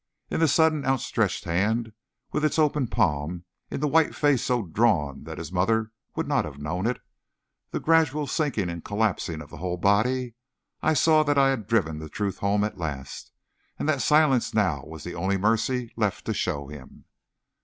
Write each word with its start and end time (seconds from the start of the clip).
In 0.31 0.39
the 0.39 0.47
suddenly 0.47 0.87
outstretched 0.87 1.43
hand, 1.43 1.93
with 2.31 2.43
its 2.43 2.57
open 2.57 2.87
palm; 2.87 3.43
in 3.69 3.81
the 3.81 3.87
white 3.87 4.15
face 4.15 4.41
so 4.43 4.63
drawn 4.63 5.25
that 5.25 5.37
his 5.37 5.51
mother 5.51 5.91
would 6.15 6.27
not 6.27 6.43
have 6.43 6.57
known 6.57 6.87
it; 6.87 6.97
in 6.97 7.01
the 7.69 7.79
gradual 7.79 8.25
sinking 8.25 8.67
and 8.67 8.83
collapsing 8.83 9.43
of 9.43 9.51
the 9.51 9.57
whole 9.57 9.77
body, 9.77 10.33
I 10.81 10.95
saw 10.95 11.21
that 11.21 11.37
I 11.37 11.51
had 11.51 11.67
driven 11.67 11.99
the 11.99 12.09
truth 12.09 12.39
home 12.39 12.63
at 12.63 12.79
last, 12.79 13.31
and 13.77 13.87
that 13.89 14.01
silence 14.01 14.55
now 14.55 14.81
was 14.87 15.03
the 15.03 15.13
only 15.13 15.37
mercy 15.37 15.93
left 15.95 16.25
to 16.25 16.33
show 16.33 16.67
him. 16.67 17.05